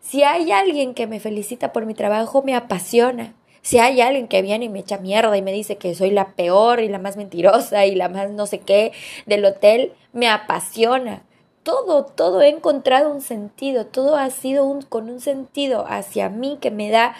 Si 0.00 0.22
hay 0.22 0.50
alguien 0.50 0.94
que 0.94 1.06
me 1.06 1.20
felicita 1.20 1.72
por 1.72 1.86
mi 1.86 1.94
trabajo, 1.94 2.42
me 2.42 2.54
apasiona. 2.54 3.34
Si 3.62 3.78
hay 3.78 4.00
alguien 4.00 4.26
que 4.26 4.42
viene 4.42 4.64
y 4.64 4.68
me 4.68 4.80
echa 4.80 4.98
mierda 4.98 5.36
y 5.36 5.42
me 5.42 5.52
dice 5.52 5.76
que 5.76 5.94
soy 5.94 6.10
la 6.10 6.30
peor 6.34 6.80
y 6.80 6.88
la 6.88 6.98
más 6.98 7.16
mentirosa 7.16 7.86
y 7.86 7.94
la 7.94 8.08
más 8.08 8.30
no 8.30 8.46
sé 8.46 8.58
qué 8.58 8.92
del 9.26 9.44
hotel, 9.44 9.92
me 10.12 10.28
apasiona. 10.28 11.22
Todo, 11.62 12.04
todo 12.04 12.42
he 12.42 12.48
encontrado 12.48 13.10
un 13.10 13.20
sentido, 13.20 13.86
todo 13.86 14.16
ha 14.16 14.30
sido 14.30 14.64
un, 14.64 14.82
con 14.82 15.08
un 15.08 15.20
sentido 15.20 15.84
hacia 15.88 16.28
mí 16.28 16.58
que 16.60 16.70
me 16.70 16.90
da, 16.90 17.14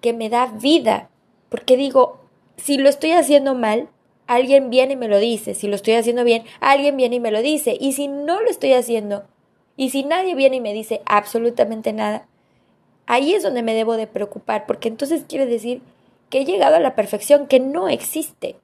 que 0.00 0.12
me 0.12 0.30
da 0.30 0.46
vida. 0.46 1.10
Porque 1.48 1.76
digo, 1.76 2.20
si 2.56 2.78
lo 2.78 2.88
estoy 2.88 3.12
haciendo 3.12 3.54
mal, 3.54 3.88
alguien 4.26 4.70
viene 4.70 4.94
y 4.94 4.96
me 4.96 5.08
lo 5.08 5.18
dice. 5.18 5.54
Si 5.54 5.68
lo 5.68 5.76
estoy 5.76 5.94
haciendo 5.94 6.24
bien, 6.24 6.44
alguien 6.60 6.96
viene 6.96 7.16
y 7.16 7.20
me 7.20 7.30
lo 7.30 7.42
dice. 7.42 7.76
Y 7.78 7.92
si 7.92 8.08
no 8.08 8.40
lo 8.40 8.48
estoy 8.48 8.72
haciendo, 8.72 9.24
y 9.76 9.90
si 9.90 10.04
nadie 10.04 10.34
viene 10.34 10.56
y 10.56 10.60
me 10.60 10.72
dice 10.72 11.02
absolutamente 11.04 11.92
nada, 11.92 12.26
Ahí 13.06 13.34
es 13.34 13.42
donde 13.42 13.62
me 13.62 13.74
debo 13.74 13.96
de 13.96 14.06
preocupar, 14.06 14.66
porque 14.66 14.88
entonces 14.88 15.24
quiere 15.28 15.46
decir 15.46 15.82
que 16.30 16.40
he 16.40 16.44
llegado 16.44 16.76
a 16.76 16.80
la 16.80 16.94
perfección 16.94 17.46
que 17.46 17.60
no 17.60 17.88
existe. 17.88 18.56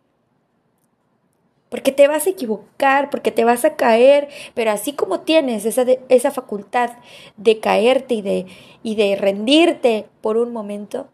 Porque 1.70 1.92
te 1.92 2.06
vas 2.06 2.26
a 2.26 2.30
equivocar, 2.30 3.08
porque 3.08 3.30
te 3.30 3.44
vas 3.44 3.64
a 3.64 3.76
caer, 3.76 4.28
pero 4.54 4.70
así 4.72 4.92
como 4.92 5.20
tienes 5.20 5.64
esa, 5.64 5.86
esa 6.08 6.30
facultad 6.30 6.90
de 7.38 7.60
caerte 7.60 8.14
y 8.14 8.22
de, 8.22 8.46
y 8.82 8.96
de 8.96 9.16
rendirte 9.16 10.06
por 10.20 10.36
un 10.36 10.52
momento, 10.52 11.08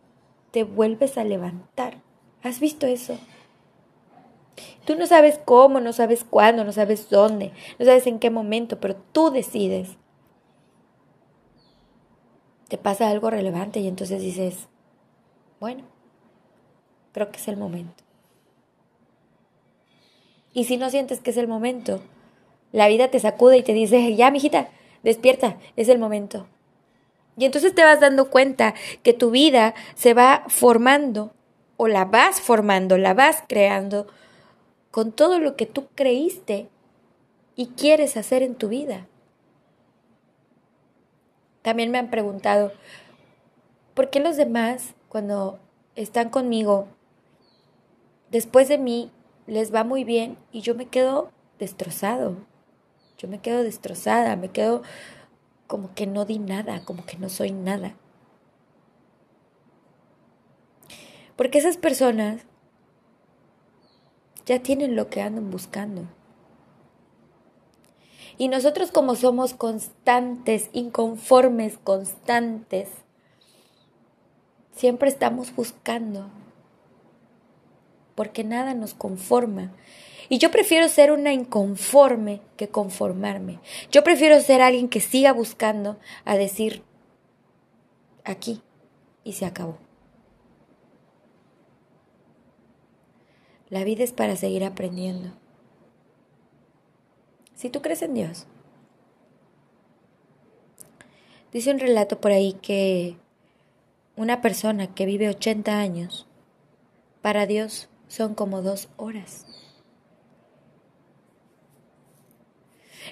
te 0.50 0.64
vuelves 0.64 1.18
a 1.18 1.24
levantar. 1.24 1.98
¿Has 2.42 2.58
visto 2.58 2.86
eso? 2.86 3.18
Tú 4.84 4.96
no 4.96 5.06
sabes 5.06 5.38
cómo, 5.44 5.78
no 5.80 5.92
sabes 5.92 6.24
cuándo, 6.24 6.64
no 6.64 6.72
sabes 6.72 7.08
dónde, 7.10 7.52
no 7.78 7.84
sabes 7.84 8.06
en 8.06 8.18
qué 8.18 8.30
momento, 8.30 8.80
pero 8.80 8.96
tú 9.12 9.30
decides 9.30 9.96
te 12.68 12.78
pasa 12.78 13.08
algo 13.08 13.30
relevante 13.30 13.80
y 13.80 13.88
entonces 13.88 14.20
dices, 14.20 14.68
bueno, 15.60 15.84
creo 17.12 17.30
que 17.30 17.38
es 17.38 17.48
el 17.48 17.56
momento. 17.56 18.05
Y 20.56 20.64
si 20.64 20.78
no 20.78 20.88
sientes 20.88 21.20
que 21.20 21.32
es 21.32 21.36
el 21.36 21.48
momento, 21.48 22.00
la 22.72 22.88
vida 22.88 23.08
te 23.08 23.20
sacude 23.20 23.58
y 23.58 23.62
te 23.62 23.74
dice, 23.74 24.16
ya, 24.16 24.30
mijita, 24.30 24.70
despierta, 25.02 25.58
es 25.76 25.90
el 25.90 25.98
momento. 25.98 26.46
Y 27.36 27.44
entonces 27.44 27.74
te 27.74 27.84
vas 27.84 28.00
dando 28.00 28.30
cuenta 28.30 28.72
que 29.02 29.12
tu 29.12 29.30
vida 29.30 29.74
se 29.96 30.14
va 30.14 30.44
formando 30.48 31.34
o 31.76 31.88
la 31.88 32.06
vas 32.06 32.40
formando, 32.40 32.96
la 32.96 33.12
vas 33.12 33.44
creando 33.46 34.06
con 34.90 35.12
todo 35.12 35.40
lo 35.40 35.56
que 35.56 35.66
tú 35.66 35.88
creíste 35.94 36.70
y 37.54 37.66
quieres 37.66 38.16
hacer 38.16 38.42
en 38.42 38.54
tu 38.54 38.68
vida. 38.68 39.06
También 41.60 41.90
me 41.90 41.98
han 41.98 42.08
preguntado, 42.08 42.72
¿por 43.92 44.08
qué 44.08 44.20
los 44.20 44.38
demás, 44.38 44.94
cuando 45.10 45.58
están 45.96 46.30
conmigo, 46.30 46.88
después 48.30 48.68
de 48.68 48.78
mí, 48.78 49.10
les 49.46 49.74
va 49.74 49.84
muy 49.84 50.04
bien 50.04 50.38
y 50.52 50.60
yo 50.60 50.74
me 50.74 50.86
quedo 50.86 51.30
destrozado? 51.58 52.36
Yo 53.18 53.28
me 53.28 53.40
quedo 53.40 53.62
destrozada, 53.62 54.36
me 54.36 54.50
quedo 54.50 54.82
como 55.66 55.94
que 55.94 56.06
no 56.06 56.24
di 56.24 56.38
nada, 56.38 56.84
como 56.84 57.04
que 57.06 57.16
no 57.16 57.28
soy 57.28 57.50
nada. 57.52 57.94
Porque 61.36 61.58
esas 61.58 61.76
personas 61.76 62.42
ya 64.46 64.62
tienen 64.62 64.96
lo 64.96 65.08
que 65.08 65.22
andan 65.22 65.50
buscando. 65.50 66.06
Y 68.38 68.48
nosotros 68.48 68.90
como 68.90 69.14
somos 69.14 69.54
constantes, 69.54 70.68
inconformes, 70.72 71.78
constantes, 71.78 72.90
siempre 74.74 75.08
estamos 75.08 75.54
buscando, 75.54 76.28
porque 78.16 78.42
nada 78.42 78.74
nos 78.74 78.94
conforma. 78.94 79.70
Y 80.28 80.38
yo 80.38 80.50
prefiero 80.50 80.88
ser 80.88 81.12
una 81.12 81.32
inconforme 81.32 82.40
que 82.56 82.68
conformarme. 82.68 83.60
Yo 83.92 84.02
prefiero 84.02 84.40
ser 84.40 84.60
alguien 84.60 84.88
que 84.88 84.98
siga 84.98 85.32
buscando 85.32 86.00
a 86.24 86.36
decir 86.36 86.82
aquí 88.24 88.62
y 89.22 89.34
se 89.34 89.46
acabó. 89.46 89.78
La 93.68 93.84
vida 93.84 94.02
es 94.02 94.12
para 94.12 94.34
seguir 94.34 94.64
aprendiendo. 94.64 95.30
si 97.54 97.70
tú 97.70 97.80
crees 97.80 98.02
en 98.02 98.12
Dios. 98.12 98.46
Dice 101.52 101.70
un 101.70 101.78
relato 101.78 102.20
por 102.20 102.32
ahí 102.32 102.52
que 102.52 103.16
una 104.14 104.42
persona 104.42 104.94
que 104.94 105.06
vive 105.06 105.30
80 105.30 105.78
años, 105.78 106.26
para 107.22 107.46
Dios 107.46 107.88
son 108.08 108.34
como 108.34 108.62
dos 108.62 108.88
horas. 108.96 109.46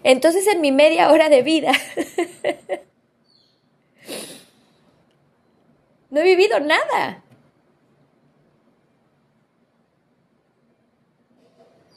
Entonces 0.02 0.46
en 0.46 0.60
mi 0.60 0.72
media 0.72 1.10
hora 1.10 1.28
de 1.28 1.42
vida 1.42 1.72
no 6.10 6.20
he 6.20 6.24
vivido 6.24 6.60
nada. 6.60 7.22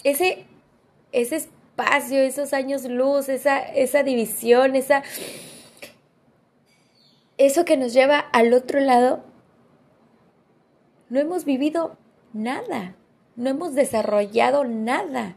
Ese, 0.03 0.45
ese 1.11 1.35
espacio, 1.35 2.19
esos 2.19 2.53
años 2.53 2.85
luz, 2.85 3.29
esa, 3.29 3.59
esa 3.59 4.03
división, 4.03 4.75
esa, 4.75 5.03
eso 7.37 7.65
que 7.65 7.77
nos 7.77 7.93
lleva 7.93 8.19
al 8.19 8.53
otro 8.53 8.79
lado, 8.79 9.23
no 11.09 11.19
hemos 11.19 11.43
vivido 11.45 11.97
nada, 12.37 12.95
no 13.35 13.49
hemos 13.49 13.75
desarrollado 13.75 14.63
nada. 14.63 15.35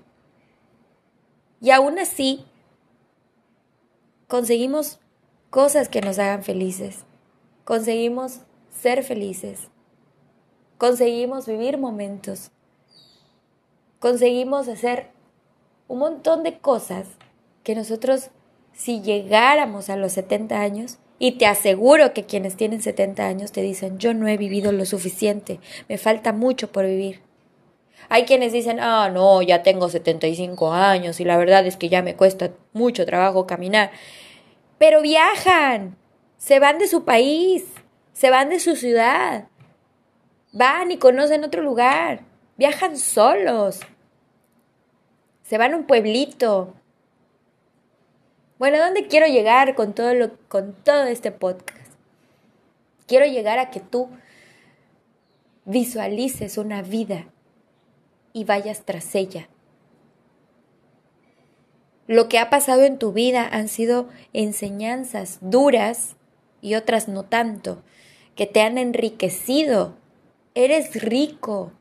Y 1.60 1.70
aún 1.70 1.98
así, 1.98 2.44
conseguimos 4.28 5.00
cosas 5.50 5.88
que 5.88 6.00
nos 6.00 6.18
hagan 6.18 6.42
felices, 6.42 7.04
conseguimos 7.64 8.40
ser 8.70 9.02
felices, 9.02 9.68
conseguimos 10.78 11.46
vivir 11.46 11.76
momentos, 11.76 12.50
conseguimos 13.98 14.68
hacer 14.68 15.10
un 15.88 15.98
montón 15.98 16.42
de 16.42 16.58
cosas 16.58 17.06
que 17.64 17.74
nosotros, 17.74 18.30
si 18.72 19.02
llegáramos 19.02 19.90
a 19.90 19.96
los 19.96 20.12
70 20.12 20.60
años, 20.60 20.98
y 21.22 21.32
te 21.32 21.46
aseguro 21.46 22.14
que 22.14 22.24
quienes 22.24 22.56
tienen 22.56 22.80
70 22.80 23.26
años 23.26 23.52
te 23.52 23.60
dicen, 23.60 23.98
yo 23.98 24.14
no 24.14 24.26
he 24.26 24.38
vivido 24.38 24.72
lo 24.72 24.86
suficiente, 24.86 25.60
me 25.86 25.98
falta 25.98 26.32
mucho 26.32 26.72
por 26.72 26.86
vivir. 26.86 27.20
Hay 28.08 28.24
quienes 28.24 28.54
dicen, 28.54 28.80
ah, 28.80 29.10
no, 29.12 29.42
ya 29.42 29.62
tengo 29.62 29.90
75 29.90 30.72
años 30.72 31.20
y 31.20 31.24
la 31.24 31.36
verdad 31.36 31.66
es 31.66 31.76
que 31.76 31.90
ya 31.90 32.00
me 32.00 32.16
cuesta 32.16 32.52
mucho 32.72 33.04
trabajo 33.04 33.46
caminar. 33.46 33.90
Pero 34.78 35.02
viajan, 35.02 35.98
se 36.38 36.58
van 36.58 36.78
de 36.78 36.88
su 36.88 37.04
país, 37.04 37.66
se 38.14 38.30
van 38.30 38.48
de 38.48 38.58
su 38.58 38.74
ciudad, 38.74 39.48
van 40.52 40.90
y 40.90 40.96
conocen 40.96 41.44
otro 41.44 41.60
lugar, 41.60 42.22
viajan 42.56 42.96
solos, 42.96 43.80
se 45.42 45.58
van 45.58 45.74
a 45.74 45.76
un 45.76 45.84
pueblito, 45.84 46.79
bueno, 48.60 48.76
¿dónde 48.76 49.06
quiero 49.06 49.26
llegar 49.26 49.74
con 49.74 49.94
todo, 49.94 50.32
con 50.48 50.74
todo 50.74 51.04
este 51.04 51.32
podcast? 51.32 51.94
Quiero 53.06 53.24
llegar 53.24 53.58
a 53.58 53.70
que 53.70 53.80
tú 53.80 54.10
visualices 55.64 56.58
una 56.58 56.82
vida 56.82 57.24
y 58.34 58.44
vayas 58.44 58.82
tras 58.84 59.14
ella. 59.14 59.48
Lo 62.06 62.28
que 62.28 62.38
ha 62.38 62.50
pasado 62.50 62.82
en 62.82 62.98
tu 62.98 63.14
vida 63.14 63.48
han 63.50 63.68
sido 63.68 64.10
enseñanzas 64.34 65.38
duras 65.40 66.16
y 66.60 66.74
otras 66.74 67.08
no 67.08 67.22
tanto, 67.22 67.82
que 68.36 68.46
te 68.46 68.60
han 68.60 68.76
enriquecido. 68.76 69.96
Eres 70.54 71.02
rico. 71.02 71.72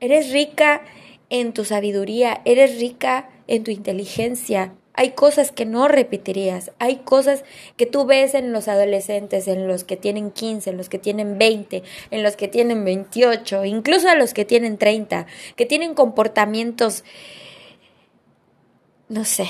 Eres 0.00 0.32
rica 0.32 0.82
en 1.30 1.52
tu 1.52 1.64
sabiduría, 1.64 2.40
eres 2.44 2.80
rica 2.80 3.30
en 3.46 3.62
tu 3.62 3.70
inteligencia, 3.70 4.74
hay 4.96 5.10
cosas 5.10 5.52
que 5.52 5.66
no 5.66 5.88
repetirías, 5.88 6.72
hay 6.78 6.96
cosas 6.96 7.44
que 7.76 7.84
tú 7.84 8.06
ves 8.06 8.34
en 8.34 8.52
los 8.52 8.66
adolescentes, 8.66 9.46
en 9.46 9.68
los 9.68 9.84
que 9.84 9.96
tienen 9.96 10.30
15, 10.30 10.70
en 10.70 10.76
los 10.78 10.88
que 10.88 10.98
tienen 10.98 11.38
20, 11.38 11.82
en 12.10 12.22
los 12.22 12.36
que 12.36 12.48
tienen 12.48 12.84
28, 12.84 13.66
incluso 13.66 14.08
a 14.08 14.14
los 14.16 14.32
que 14.32 14.46
tienen 14.46 14.78
30, 14.78 15.26
que 15.54 15.66
tienen 15.66 15.94
comportamientos, 15.94 17.04
no 19.08 19.26
sé, 19.26 19.46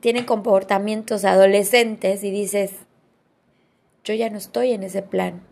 tienen 0.00 0.24
comportamientos 0.24 1.26
adolescentes 1.26 2.24
y 2.24 2.30
dices, 2.30 2.72
yo 4.02 4.14
ya 4.14 4.30
no 4.30 4.38
estoy 4.38 4.72
en 4.72 4.82
ese 4.82 5.02
plan. 5.02 5.49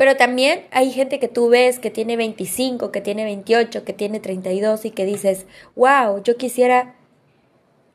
Pero 0.00 0.16
también 0.16 0.66
hay 0.70 0.92
gente 0.92 1.20
que 1.20 1.28
tú 1.28 1.50
ves 1.50 1.78
que 1.78 1.90
tiene 1.90 2.16
25, 2.16 2.90
que 2.90 3.02
tiene 3.02 3.24
28, 3.24 3.84
que 3.84 3.92
tiene 3.92 4.18
32 4.18 4.86
y 4.86 4.92
que 4.92 5.04
dices, 5.04 5.44
wow, 5.76 6.22
yo 6.22 6.38
quisiera 6.38 6.94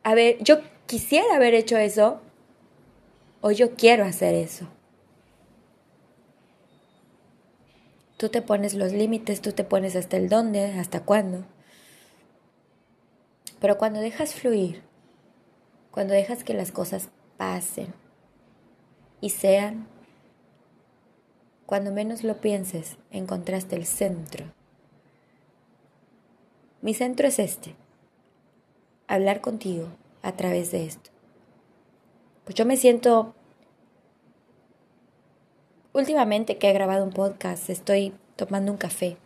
haber, 0.04 0.38
yo 0.44 0.60
quisiera 0.86 1.36
haber 1.36 1.56
hecho 1.56 1.78
eso 1.78 2.22
o 3.42 3.50
yo 3.50 3.74
quiero 3.74 4.06
hacer 4.06 4.36
eso. 4.36 4.68
Tú 8.18 8.30
te 8.30 8.44
pones 8.44 8.76
los 8.76 8.92
límites, 8.92 9.42
tú 9.42 9.54
te 9.54 9.64
pones 9.64 9.96
hasta 9.96 10.16
el 10.18 10.30
dónde, 10.30 10.64
hasta 10.74 11.00
cuándo. 11.00 11.44
Pero 13.60 13.80
cuando 13.80 14.00
dejas 14.00 14.36
fluir, 14.36 14.84
cuando 15.90 16.14
dejas 16.14 16.44
que 16.44 16.54
las 16.54 16.72
cosas 16.72 17.10
pasen 17.38 17.96
y 19.22 19.32
sean 19.32 19.95
cuando 21.66 21.92
menos 21.92 22.24
lo 22.24 22.40
pienses, 22.42 22.98
encontraste 23.12 23.76
el 23.76 23.86
centro. 23.86 24.46
Mi 26.82 26.94
centro 26.94 27.28
es 27.28 27.40
este, 27.40 27.76
hablar 29.08 29.42
contigo 29.42 29.88
a 30.22 30.34
través 30.34 30.72
de 30.72 30.86
esto. 30.86 31.10
Pues 32.44 32.56
yo 32.56 32.66
me 32.66 32.78
siento, 32.78 33.34
últimamente 35.94 36.58
que 36.58 36.70
he 36.70 36.74
grabado 36.74 37.04
un 37.04 37.12
podcast, 37.12 37.70
estoy 37.70 38.14
tomando 38.36 38.72
un 38.72 38.78
café 38.78 39.18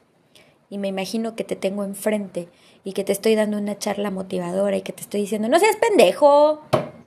y 0.70 0.78
me 0.78 0.88
imagino 0.88 1.36
que 1.36 1.44
te 1.44 1.58
tengo 1.58 1.84
enfrente 1.84 2.48
y 2.86 2.94
que 2.94 3.04
te 3.04 3.12
estoy 3.12 3.36
dando 3.36 3.58
una 3.58 3.78
charla 3.78 4.12
motivadora 4.12 4.78
y 4.78 4.82
que 4.82 4.94
te 4.94 5.02
estoy 5.02 5.22
diciendo, 5.22 5.50
no 5.50 5.60
seas 5.60 5.76
pendejo, 5.76 6.62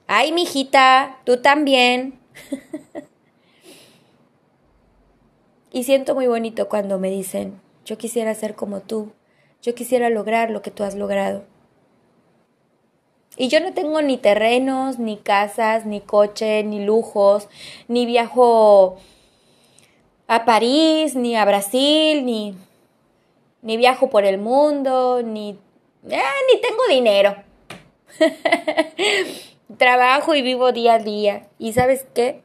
ay, 0.06 0.32
mijita, 0.32 1.20
tú 1.24 1.40
también. 1.40 2.18
Y 5.72 5.84
siento 5.84 6.14
muy 6.14 6.26
bonito 6.26 6.68
cuando 6.68 6.98
me 6.98 7.10
dicen, 7.10 7.58
yo 7.86 7.96
quisiera 7.96 8.34
ser 8.34 8.54
como 8.54 8.80
tú, 8.80 9.12
yo 9.62 9.74
quisiera 9.74 10.10
lograr 10.10 10.50
lo 10.50 10.60
que 10.60 10.70
tú 10.70 10.84
has 10.84 10.94
logrado. 10.94 11.44
Y 13.38 13.48
yo 13.48 13.60
no 13.60 13.72
tengo 13.72 14.02
ni 14.02 14.18
terrenos, 14.18 14.98
ni 14.98 15.16
casas, 15.16 15.86
ni 15.86 16.02
coche, 16.02 16.62
ni 16.64 16.84
lujos, 16.84 17.48
ni 17.88 18.04
viajo 18.04 18.98
a 20.26 20.44
París, 20.44 21.16
ni 21.16 21.36
a 21.36 21.46
Brasil, 21.46 22.26
ni, 22.26 22.54
ni 23.62 23.78
viajo 23.78 24.10
por 24.10 24.26
el 24.26 24.36
mundo, 24.36 25.22
ni, 25.24 25.58
eh, 26.10 26.20
ni 26.52 26.60
tengo 26.60 26.82
dinero. 26.90 27.36
Trabajo 29.78 30.34
y 30.34 30.42
vivo 30.42 30.72
día 30.72 30.94
a 30.94 30.98
día. 30.98 31.48
¿Y 31.58 31.72
sabes 31.72 32.04
qué? 32.12 32.42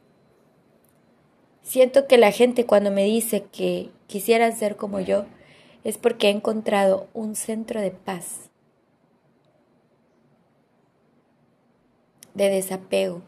Siento 1.68 2.06
que 2.06 2.16
la 2.16 2.32
gente 2.32 2.64
cuando 2.64 2.90
me 2.90 3.04
dice 3.04 3.44
que 3.44 3.90
quisieran 4.06 4.56
ser 4.56 4.76
como 4.76 5.00
yo 5.00 5.26
es 5.84 5.98
porque 5.98 6.28
he 6.28 6.30
encontrado 6.30 7.08
un 7.12 7.36
centro 7.36 7.82
de 7.82 7.90
paz, 7.90 8.48
de 12.32 12.48
desapego, 12.48 13.20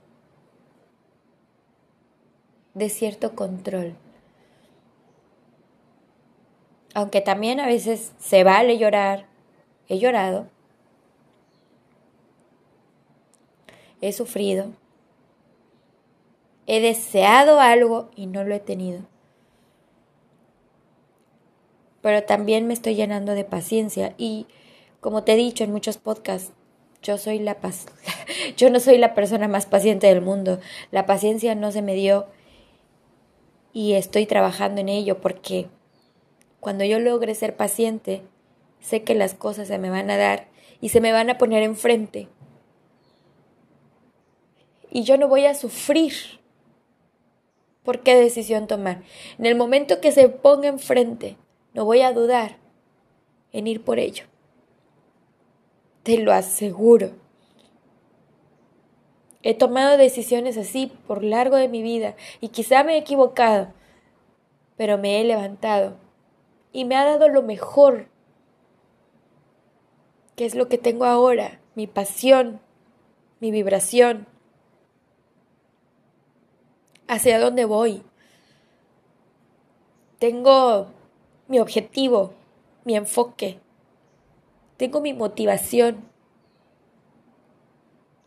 de 2.72 2.88
cierto 2.88 3.34
control. 3.34 3.94
Aunque 6.94 7.20
también 7.20 7.60
a 7.60 7.66
veces 7.66 8.14
se 8.18 8.42
vale 8.42 8.78
llorar, 8.78 9.26
he 9.86 9.98
llorado, 9.98 10.48
he 14.00 14.14
sufrido, 14.14 14.72
He 16.72 16.78
deseado 16.78 17.58
algo 17.58 18.12
y 18.14 18.28
no 18.28 18.44
lo 18.44 18.54
he 18.54 18.60
tenido. 18.60 19.00
Pero 22.00 22.22
también 22.22 22.68
me 22.68 22.74
estoy 22.74 22.94
llenando 22.94 23.34
de 23.34 23.42
paciencia 23.42 24.14
y 24.16 24.46
como 25.00 25.24
te 25.24 25.32
he 25.32 25.36
dicho 25.36 25.64
en 25.64 25.72
muchos 25.72 25.98
podcasts, 25.98 26.52
yo 27.02 27.18
soy 27.18 27.40
la 27.40 27.56
paz. 27.56 27.86
yo 28.56 28.70
no 28.70 28.78
soy 28.78 28.98
la 28.98 29.14
persona 29.14 29.48
más 29.48 29.66
paciente 29.66 30.06
del 30.06 30.20
mundo. 30.20 30.60
La 30.92 31.06
paciencia 31.06 31.56
no 31.56 31.72
se 31.72 31.82
me 31.82 31.96
dio 31.96 32.28
y 33.72 33.94
estoy 33.94 34.26
trabajando 34.26 34.80
en 34.80 34.90
ello 34.90 35.20
porque 35.20 35.66
cuando 36.60 36.84
yo 36.84 37.00
logre 37.00 37.34
ser 37.34 37.56
paciente, 37.56 38.22
sé 38.78 39.02
que 39.02 39.16
las 39.16 39.34
cosas 39.34 39.66
se 39.66 39.78
me 39.78 39.90
van 39.90 40.08
a 40.08 40.16
dar 40.16 40.46
y 40.80 40.90
se 40.90 41.00
me 41.00 41.10
van 41.10 41.30
a 41.30 41.36
poner 41.36 41.64
enfrente. 41.64 42.28
Y 44.88 45.02
yo 45.02 45.18
no 45.18 45.26
voy 45.26 45.46
a 45.46 45.54
sufrir 45.54 46.39
por 47.82 48.00
qué 48.00 48.14
decisión 48.14 48.66
tomar. 48.66 49.02
En 49.38 49.46
el 49.46 49.56
momento 49.56 50.00
que 50.00 50.12
se 50.12 50.28
ponga 50.28 50.68
enfrente, 50.68 51.36
no 51.74 51.84
voy 51.84 52.02
a 52.02 52.12
dudar 52.12 52.58
en 53.52 53.66
ir 53.66 53.82
por 53.82 53.98
ello. 53.98 54.24
te 56.02 56.16
lo 56.18 56.32
aseguro. 56.32 57.10
He 59.42 59.54
tomado 59.54 59.96
decisiones 59.96 60.56
así 60.56 60.92
por 61.06 61.22
largo 61.22 61.56
de 61.56 61.68
mi 61.68 61.82
vida 61.82 62.14
y 62.40 62.48
quizá 62.48 62.84
me 62.84 62.94
he 62.94 62.98
equivocado, 62.98 63.72
pero 64.76 64.98
me 64.98 65.20
he 65.20 65.24
levantado 65.24 65.96
y 66.72 66.84
me 66.84 66.96
ha 66.96 67.04
dado 67.04 67.28
lo 67.28 67.42
mejor, 67.42 68.08
que 70.36 70.44
es 70.44 70.54
lo 70.54 70.68
que 70.68 70.78
tengo 70.78 71.04
ahora, 71.04 71.60
mi 71.74 71.86
pasión, 71.86 72.60
mi 73.40 73.50
vibración, 73.50 74.26
hacia 77.10 77.40
dónde 77.40 77.64
voy. 77.64 78.04
Tengo 80.20 80.86
mi 81.48 81.58
objetivo, 81.58 82.34
mi 82.84 82.94
enfoque, 82.94 83.58
tengo 84.76 85.00
mi 85.00 85.12
motivación. 85.12 86.04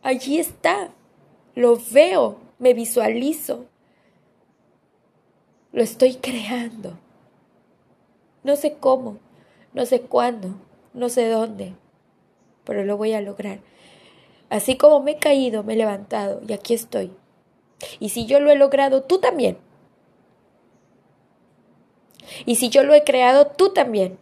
Allí 0.02 0.38
está, 0.38 0.90
lo 1.54 1.80
veo, 1.92 2.36
me 2.58 2.74
visualizo, 2.74 3.64
lo 5.72 5.82
estoy 5.82 6.16
creando. 6.16 6.98
No 8.42 8.54
sé 8.54 8.76
cómo, 8.78 9.18
no 9.72 9.86
sé 9.86 10.02
cuándo, 10.02 10.56
no 10.92 11.08
sé 11.08 11.30
dónde, 11.30 11.72
pero 12.64 12.84
lo 12.84 12.98
voy 12.98 13.14
a 13.14 13.22
lograr. 13.22 13.60
Así 14.50 14.76
como 14.76 15.00
me 15.00 15.12
he 15.12 15.18
caído, 15.18 15.62
me 15.62 15.72
he 15.72 15.76
levantado 15.76 16.42
y 16.46 16.52
aquí 16.52 16.74
estoy. 16.74 17.10
Y 17.98 18.10
si 18.10 18.26
yo 18.26 18.40
lo 18.40 18.50
he 18.50 18.56
logrado, 18.56 19.02
tú 19.02 19.18
también. 19.18 19.58
Y 22.46 22.56
si 22.56 22.68
yo 22.68 22.82
lo 22.82 22.94
he 22.94 23.04
creado, 23.04 23.46
tú 23.46 23.72
también. 23.72 24.18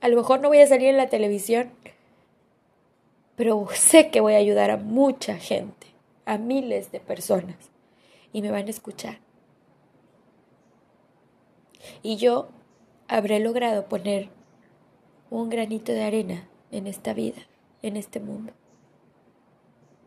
A 0.00 0.08
lo 0.08 0.16
mejor 0.16 0.40
no 0.40 0.48
voy 0.48 0.58
a 0.58 0.66
salir 0.66 0.88
en 0.88 0.96
la 0.96 1.08
televisión, 1.08 1.72
pero 3.34 3.66
sé 3.74 4.10
que 4.10 4.20
voy 4.20 4.34
a 4.34 4.38
ayudar 4.38 4.70
a 4.70 4.76
mucha 4.76 5.36
gente, 5.36 5.88
a 6.24 6.38
miles 6.38 6.92
de 6.92 7.00
personas, 7.00 7.56
y 8.32 8.42
me 8.42 8.50
van 8.50 8.66
a 8.66 8.70
escuchar. 8.70 9.18
Y 12.02 12.16
yo 12.16 12.48
habré 13.08 13.40
logrado 13.40 13.88
poner 13.88 14.28
un 15.30 15.48
granito 15.50 15.92
de 15.92 16.04
arena 16.04 16.48
en 16.70 16.86
esta 16.86 17.14
vida, 17.14 17.42
en 17.82 17.96
este 17.96 18.20
mundo, 18.20 18.52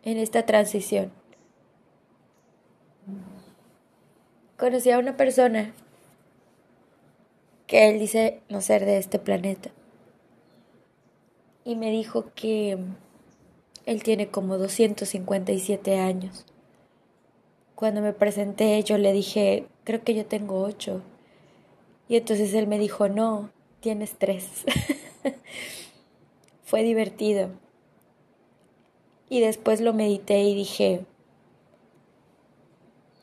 en 0.04 0.18
esta 0.18 0.46
transición. 0.46 1.12
Conocí 4.58 4.92
a 4.92 5.00
una 5.00 5.16
persona 5.16 5.74
que 7.66 7.90
él 7.90 8.00
dice 8.00 8.42
no 8.50 8.62
ser 8.62 8.86
de 8.86 8.98
este 8.98 9.20
planeta. 9.20 9.70
Y 11.64 11.76
me 11.76 11.92
dijo 11.92 12.34
que 12.34 12.78
él 13.86 14.04
tiene 14.04 14.30
como 14.30 14.58
257 14.58 16.00
años. 16.00 16.46
Cuando 17.76 18.02
me 18.02 18.12
presenté 18.12 18.84
yo 18.84 18.98
le 18.98 19.14
dije, 19.14 19.68
creo 19.84 20.04
que 20.04 20.16
yo 20.16 20.26
tengo 20.26 20.62
8. 20.62 21.02
Y 22.10 22.18
entonces 22.18 22.54
él 22.54 22.68
me 22.68 22.80
dijo, 22.80 23.08
no, 23.08 23.52
tienes 23.80 24.18
3. 24.18 24.66
Fue 26.64 26.84
divertido. 26.84 27.52
Y 29.30 29.40
después 29.42 29.80
lo 29.80 29.94
medité 29.94 30.42
y 30.42 30.56
dije, 30.56 31.06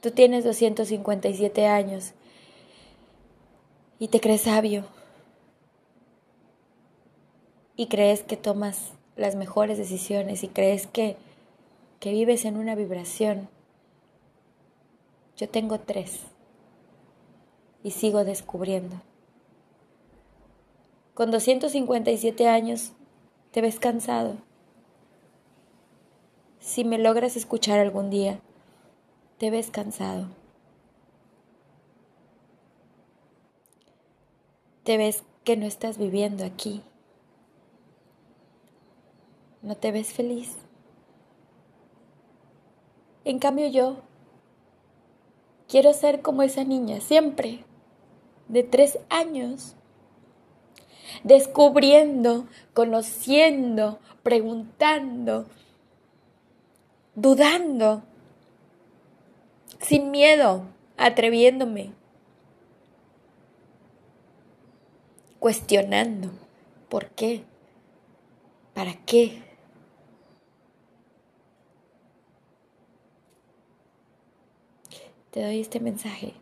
tú 0.01 0.13
tienes 0.13 0.45
257 0.45 1.67
años 1.67 2.13
y 3.99 4.09
te 4.09 4.21
crees 4.21 4.43
sabio 4.43 4.85
y 7.77 7.89
crees 7.89 8.23
que 8.23 8.37
tomas 8.37 8.93
las 9.17 9.37
mejores 9.37 9.79
decisiones 9.79 10.43
y 10.43 10.49
crees 10.49 10.87
que, 10.87 11.17
que 12.01 12.11
vives 12.11 12.45
en 12.45 12.57
una 12.57 12.75
vibración. 12.75 13.49
Yo 15.37 15.49
tengo 15.49 15.81
tres 15.81 16.21
y 17.83 17.91
sigo 17.91 18.25
descubriendo. 18.25 19.03
Con 21.15 21.31
257 21.31 22.49
años 22.49 22.93
te 23.51 23.61
ves 23.61 23.79
cansado. 23.79 24.37
Si 26.67 26.85
me 26.85 26.99
logras 26.99 27.37
escuchar 27.37 27.79
algún 27.79 28.11
día, 28.11 28.41
te 29.39 29.51
ves 29.51 29.71
cansado. 29.71 30.27
Te 34.83 34.97
ves 34.97 35.23
que 35.45 35.57
no 35.57 35.65
estás 35.65 35.97
viviendo 35.97 36.45
aquí. 36.45 36.83
No 39.63 39.77
te 39.77 39.93
ves 39.93 40.13
feliz. 40.13 40.57
En 43.25 43.39
cambio 43.39 43.69
yo 43.69 43.99
quiero 45.69 45.93
ser 45.93 46.21
como 46.21 46.43
esa 46.43 46.65
niña, 46.65 47.01
siempre, 47.01 47.65
de 48.49 48.65
tres 48.65 48.99
años, 49.09 49.77
descubriendo, 51.23 52.49
conociendo, 52.75 54.01
preguntando, 54.25 55.47
dudando, 57.17 58.03
sin 59.81 60.11
miedo, 60.11 60.67
atreviéndome, 60.99 61.93
cuestionando, 65.39 66.31
¿por 66.91 67.09
qué? 67.11 67.45
¿Para 68.75 68.95
qué? 69.07 69.43
Te 75.31 75.43
doy 75.43 75.61
este 75.61 75.81
mensaje. 75.81 76.35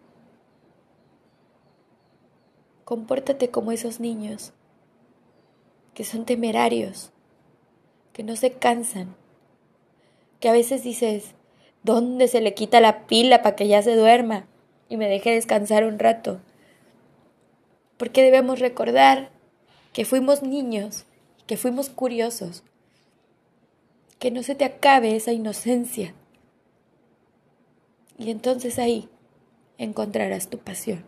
Compórtate 2.84 3.50
como 3.50 3.72
esos 3.72 4.00
niños 4.00 4.52
que 5.94 6.04
son 6.04 6.26
temerarios, 6.26 7.12
que 8.12 8.24
no 8.24 8.34
se 8.34 8.52
cansan, 8.52 9.16
que 10.44 10.50
a 10.50 10.52
veces 10.52 10.84
dices, 10.84 11.34
¿Dónde 11.84 12.28
se 12.28 12.42
le 12.42 12.52
quita 12.52 12.82
la 12.82 13.06
pila 13.06 13.40
para 13.40 13.56
que 13.56 13.66
ya 13.66 13.80
se 13.80 13.96
duerma 13.96 14.46
y 14.90 14.98
me 14.98 15.08
deje 15.08 15.30
descansar 15.30 15.86
un 15.86 15.98
rato? 15.98 16.42
Porque 17.96 18.22
debemos 18.22 18.58
recordar 18.58 19.30
que 19.94 20.04
fuimos 20.04 20.42
niños, 20.42 21.06
que 21.46 21.56
fuimos 21.56 21.88
curiosos, 21.88 22.62
que 24.18 24.30
no 24.30 24.42
se 24.42 24.54
te 24.54 24.66
acabe 24.66 25.16
esa 25.16 25.32
inocencia. 25.32 26.14
Y 28.18 28.30
entonces 28.30 28.78
ahí 28.78 29.08
encontrarás 29.78 30.50
tu 30.50 30.58
pasión. 30.58 31.06